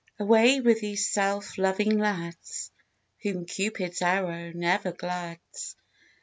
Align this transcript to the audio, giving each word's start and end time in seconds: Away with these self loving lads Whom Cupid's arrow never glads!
Away 0.17 0.61
with 0.61 0.81
these 0.81 1.07
self 1.13 1.59
loving 1.59 1.99
lads 1.99 2.71
Whom 3.21 3.45
Cupid's 3.45 4.01
arrow 4.01 4.51
never 4.51 4.91
glads! 4.91 5.75